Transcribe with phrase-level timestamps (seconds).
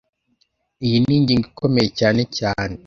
[0.85, 2.75] Iyi ni ingingo ikomeye cyane cyane